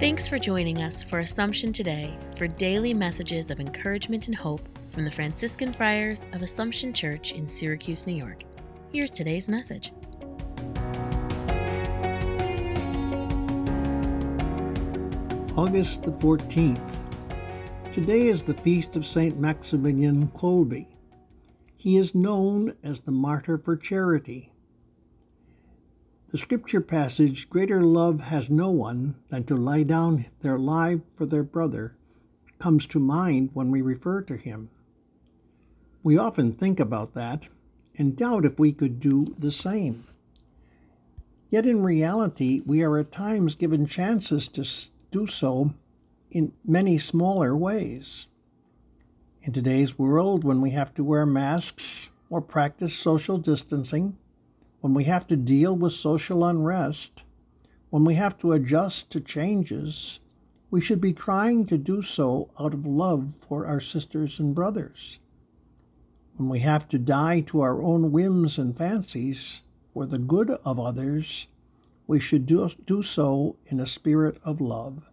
[0.00, 5.04] Thanks for joining us for Assumption Today for daily messages of encouragement and hope from
[5.04, 8.44] the Franciscan Friars of Assumption Church in Syracuse, New York.
[8.94, 9.92] Here's today's message.
[15.54, 16.96] August the 14th.
[17.92, 19.38] Today is the feast of St.
[19.38, 20.86] Maximilian Kolbe.
[21.76, 24.50] He is known as the martyr for charity.
[26.30, 31.26] The scripture passage, Greater love has no one than to lay down their life for
[31.26, 31.96] their brother,
[32.60, 34.70] comes to mind when we refer to him.
[36.04, 37.48] We often think about that
[37.96, 40.04] and doubt if we could do the same.
[41.50, 44.64] Yet in reality, we are at times given chances to
[45.10, 45.74] do so
[46.30, 48.28] in many smaller ways.
[49.42, 54.16] In today's world, when we have to wear masks or practice social distancing,
[54.80, 57.22] when we have to deal with social unrest,
[57.90, 60.20] when we have to adjust to changes,
[60.70, 65.18] we should be trying to do so out of love for our sisters and brothers.
[66.36, 70.78] When we have to die to our own whims and fancies for the good of
[70.78, 71.46] others,
[72.06, 75.10] we should do, do so in a spirit of love.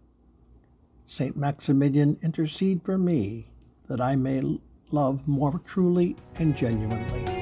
[1.05, 1.35] St.
[1.35, 3.47] Maximilian, intercede for me
[3.87, 4.59] that I may
[4.91, 7.36] love more truly and genuinely.